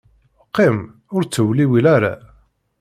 Qqim, 0.47 0.77
ur 1.15 1.23
ttewliwil 1.25 1.85
ara. 1.95 2.13